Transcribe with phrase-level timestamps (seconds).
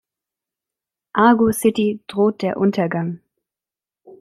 [1.13, 3.19] Argo City droht der Untergang.